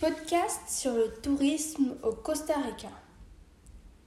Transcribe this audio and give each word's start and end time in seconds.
Podcast 0.00 0.60
sur 0.68 0.92
le 0.94 1.12
tourisme 1.22 1.96
au 2.04 2.12
Costa 2.12 2.54
Rica. 2.54 2.92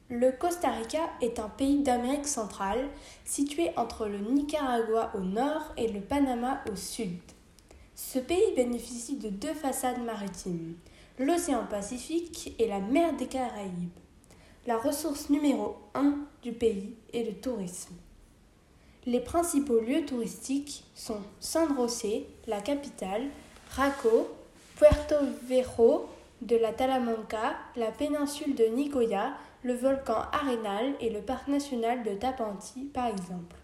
Le 0.10 0.32
Costa 0.32 0.72
Rica 0.72 1.10
est 1.22 1.38
un 1.38 1.50
pays 1.50 1.84
d'Amérique 1.84 2.28
centrale 2.28 2.88
situé 3.26 3.72
entre 3.76 4.06
le 4.08 4.20
Nicaragua 4.20 5.12
au 5.16 5.20
nord 5.20 5.74
et 5.76 5.90
le 5.90 6.00
Panama 6.00 6.62
au 6.72 6.78
sud. 6.78 7.20
Ce 7.94 8.20
pays 8.20 8.56
bénéficie 8.56 9.18
de 9.18 9.28
deux 9.28 9.54
façades 9.54 10.02
maritimes, 10.06 10.76
l'océan 11.20 11.66
Pacifique 11.70 12.56
et 12.58 12.70
la 12.70 12.80
mer 12.80 13.18
des 13.18 13.28
Caraïbes. 13.28 14.00
La 14.68 14.78
ressource 14.78 15.30
numéro 15.30 15.76
un 15.94 16.20
du 16.42 16.54
pays 16.54 16.96
est 17.14 17.26
le 17.26 17.34
tourisme. 17.34 17.96
Les 19.06 19.20
principaux 19.20 19.82
lieux 19.82 20.06
touristiques 20.06 20.86
sont 20.96 21.20
San 21.42 21.76
José, 21.76 22.28
la 22.48 22.62
capitale, 22.62 23.28
Raco, 23.72 24.30
Puerto 24.82 25.18
Viejo 25.44 26.10
de 26.42 26.56
la 26.56 26.74
Talamanca, 26.74 27.56
la 27.76 27.92
péninsule 27.92 28.56
de 28.56 28.64
Nicoya, 28.64 29.34
le 29.62 29.76
volcan 29.76 30.24
Arenal 30.34 30.96
et 31.00 31.12
le 31.12 31.22
parc 31.22 31.48
national 31.50 32.02
de 32.02 32.16
Tapanti, 32.16 32.86
par 32.92 33.06
exemple. 33.06 33.56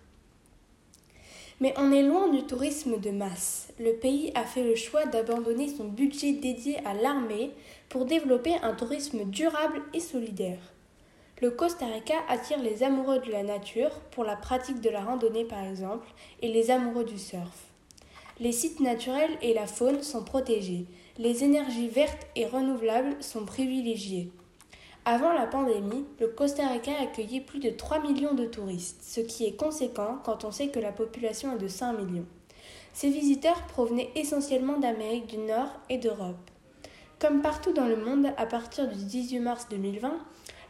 Mais 1.59 1.73
on 1.77 1.91
est 1.91 2.03
loin 2.03 2.27
du 2.27 2.43
tourisme 2.43 2.99
de 2.99 3.09
masse. 3.09 3.73
Le 3.79 3.93
pays 3.93 4.31
a 4.35 4.43
fait 4.43 4.63
le 4.63 4.75
choix 4.75 5.07
d'abandonner 5.07 5.67
son 5.67 5.85
budget 5.85 6.33
dédié 6.33 6.85
à 6.85 6.93
l'armée 6.93 7.49
pour 7.89 8.05
développer 8.05 8.53
un 8.61 8.75
tourisme 8.75 9.23
durable 9.23 9.81
et 9.95 9.99
solidaire. 9.99 10.59
Le 11.41 11.49
Costa 11.49 11.87
Rica 11.87 12.17
attire 12.29 12.61
les 12.61 12.83
amoureux 12.83 13.17
de 13.21 13.31
la 13.31 13.41
nature 13.41 14.01
pour 14.11 14.23
la 14.23 14.35
pratique 14.35 14.81
de 14.81 14.91
la 14.91 15.01
randonnée 15.01 15.45
par 15.45 15.65
exemple 15.65 16.05
et 16.43 16.47
les 16.47 16.69
amoureux 16.69 17.05
du 17.05 17.17
surf. 17.17 17.67
Les 18.39 18.51
sites 18.51 18.79
naturels 18.79 19.35
et 19.41 19.55
la 19.55 19.65
faune 19.65 20.03
sont 20.03 20.23
protégés. 20.23 20.85
Les 21.17 21.43
énergies 21.43 21.87
vertes 21.87 22.27
et 22.35 22.45
renouvelables 22.45 23.15
sont 23.19 23.45
privilégiées. 23.45 24.29
Avant 25.05 25.33
la 25.33 25.47
pandémie, 25.47 26.05
le 26.19 26.27
Costa 26.27 26.67
Rica 26.67 26.91
accueillait 27.01 27.41
plus 27.41 27.59
de 27.59 27.71
3 27.71 28.01
millions 28.01 28.35
de 28.35 28.45
touristes, 28.45 29.01
ce 29.01 29.21
qui 29.21 29.45
est 29.45 29.55
conséquent 29.55 30.19
quand 30.23 30.45
on 30.45 30.51
sait 30.51 30.67
que 30.67 30.79
la 30.79 30.91
population 30.91 31.55
est 31.55 31.59
de 31.59 31.67
5 31.67 31.93
millions. 31.93 32.27
Ces 32.93 33.09
visiteurs 33.09 33.65
provenaient 33.67 34.11
essentiellement 34.13 34.77
d'Amérique 34.77 35.27
du 35.27 35.37
Nord 35.37 35.69
et 35.89 35.97
d'Europe. 35.97 36.51
Comme 37.19 37.41
partout 37.41 37.73
dans 37.73 37.87
le 37.87 37.95
monde, 37.95 38.27
à 38.37 38.45
partir 38.45 38.87
du 38.87 39.03
18 39.03 39.39
mars 39.39 39.67
2020, 39.71 40.13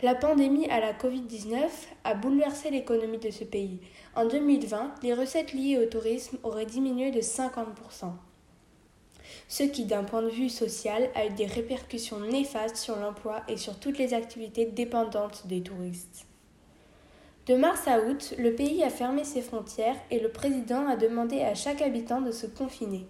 la 0.04 0.14
pandémie 0.14 0.70
à 0.70 0.80
la 0.80 0.94
Covid-19 0.94 1.58
a 2.04 2.14
bouleversé 2.14 2.70
l'économie 2.70 3.18
de 3.18 3.32
ce 3.32 3.44
pays. 3.44 3.80
En 4.16 4.28
2020, 4.28 4.96
les 5.02 5.14
recettes 5.14 5.54
liées 5.54 5.80
au 5.80 5.86
tourisme 5.86 6.38
auraient 6.44 6.68
diminué 6.68 7.10
de 7.10 7.22
50%. 7.22 7.66
Ce 9.48 9.64
qui, 9.64 9.86
d'un 9.86 10.04
point 10.04 10.22
de 10.22 10.30
vue 10.30 10.50
social, 10.50 11.10
a 11.16 11.26
eu 11.26 11.32
des 11.32 11.48
répercussions 11.48 12.20
néfastes 12.20 12.78
sur 12.78 12.96
l'emploi 12.98 13.42
et 13.48 13.58
sur 13.58 13.80
toutes 13.80 13.98
les 13.98 14.14
activités 14.14 14.66
dépendantes 14.66 15.48
des 15.48 15.62
touristes. 15.62 16.28
De 17.48 17.56
mars 17.56 17.88
à 17.88 18.00
août, 18.02 18.36
le 18.38 18.54
pays 18.54 18.84
a 18.84 18.90
fermé 18.90 19.24
ses 19.24 19.42
frontières 19.42 19.96
et 20.12 20.20
le 20.20 20.30
président 20.30 20.88
a 20.88 20.96
demandé 20.96 21.42
à 21.42 21.56
chaque 21.56 21.82
habitant 21.82 22.22
de 22.22 22.32
se 22.32 22.46
confiner. 22.46 23.08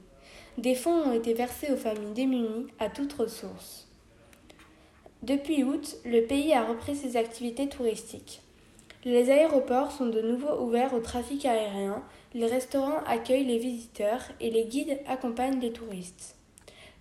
Des 0.57 0.75
fonds 0.75 1.09
ont 1.09 1.13
été 1.13 1.33
versés 1.33 1.71
aux 1.73 1.77
familles 1.77 2.13
démunies 2.13 2.67
à 2.79 2.89
toutes 2.89 3.13
ressources. 3.13 3.86
Depuis 5.23 5.63
août, 5.63 5.97
le 6.05 6.21
pays 6.21 6.53
a 6.53 6.63
repris 6.63 6.95
ses 6.95 7.17
activités 7.17 7.67
touristiques. 7.67 8.41
Les 9.03 9.31
aéroports 9.31 9.91
sont 9.91 10.05
de 10.05 10.21
nouveau 10.21 10.61
ouverts 10.61 10.93
au 10.93 10.99
trafic 10.99 11.45
aérien, 11.45 12.03
les 12.33 12.45
restaurants 12.45 13.03
accueillent 13.07 13.45
les 13.45 13.57
visiteurs 13.57 14.21
et 14.39 14.51
les 14.51 14.65
guides 14.65 14.99
accompagnent 15.07 15.59
les 15.59 15.71
touristes. 15.71 16.35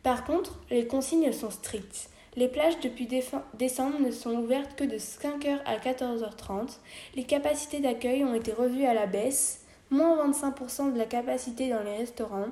Par 0.02 0.24
contre, 0.24 0.58
les 0.70 0.86
consignes 0.86 1.32
sont 1.32 1.50
strictes. 1.50 2.08
Les 2.36 2.48
plages 2.48 2.80
depuis 2.80 3.06
décembre 3.06 3.98
ne 4.00 4.10
sont 4.10 4.34
ouvertes 4.34 4.76
que 4.76 4.84
de 4.84 4.96
5h 4.96 5.58
à 5.64 5.76
14h30. 5.78 6.78
Les 7.16 7.24
capacités 7.24 7.80
d'accueil 7.80 8.24
ont 8.24 8.34
été 8.34 8.52
revues 8.52 8.84
à 8.84 8.94
la 8.94 9.06
baisse, 9.06 9.64
moins 9.90 10.30
25% 10.30 10.92
de 10.92 10.98
la 10.98 11.06
capacité 11.06 11.70
dans 11.70 11.82
les 11.82 11.96
restaurants 11.96 12.48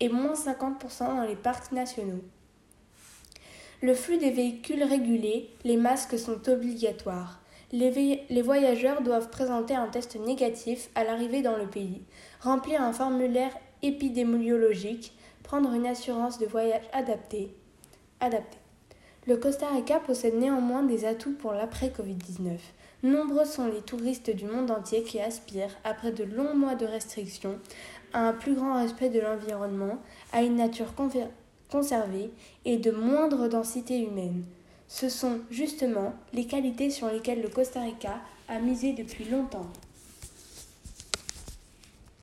et 0.00 0.08
moins 0.08 0.34
50% 0.34 1.16
dans 1.16 1.26
les 1.26 1.36
parcs 1.36 1.72
nationaux. 1.72 2.22
Le 3.80 3.94
flux 3.94 4.18
des 4.18 4.32
véhicules 4.32 4.82
régulé, 4.82 5.50
les 5.62 5.76
masques 5.76 6.18
sont 6.18 6.48
obligatoires. 6.48 7.40
Les, 7.70 8.42
voyageurs 8.42 9.02
doivent 9.02 9.30
présenter 9.30 9.76
un 9.76 9.86
test 9.86 10.16
négatif 10.16 10.88
à 10.96 11.04
l'arrivée 11.04 11.42
dans 11.42 11.56
le 11.56 11.66
pays, 11.66 12.02
remplir 12.40 12.82
un 12.82 12.92
formulaire 12.92 13.56
épidémiologique, 13.82 15.12
prendre 15.44 15.72
une 15.74 15.86
assurance 15.86 16.40
de 16.40 16.46
voyage 16.46 16.82
adaptée. 16.92 17.54
Le 19.28 19.36
Costa 19.36 19.68
Rica 19.68 20.00
possède 20.00 20.34
néanmoins 20.34 20.82
des 20.82 21.04
atouts 21.04 21.34
pour 21.34 21.52
l'après-Covid-19. 21.52 22.56
Nombreux 23.04 23.44
sont 23.44 23.66
les 23.66 23.82
touristes 23.82 24.34
du 24.34 24.46
monde 24.46 24.72
entier 24.72 25.04
qui 25.04 25.20
aspirent, 25.20 25.76
après 25.84 26.10
de 26.10 26.24
longs 26.24 26.56
mois 26.56 26.74
de 26.74 26.86
restrictions, 26.86 27.60
à 28.12 28.26
un 28.26 28.32
plus 28.32 28.54
grand 28.54 28.82
respect 28.82 29.10
de 29.10 29.20
l'environnement, 29.20 29.98
à 30.32 30.42
une 30.42 30.56
nature 30.56 30.94
conservée 31.70 32.30
et 32.64 32.76
de 32.76 32.90
moindre 32.90 33.48
densité 33.48 33.98
humaine. 33.98 34.44
Ce 34.88 35.08
sont 35.08 35.40
justement 35.50 36.14
les 36.32 36.46
qualités 36.46 36.90
sur 36.90 37.08
lesquelles 37.08 37.42
le 37.42 37.48
Costa 37.48 37.82
Rica 37.82 38.20
a 38.48 38.58
misé 38.58 38.92
depuis 38.94 39.24
longtemps. 39.24 39.66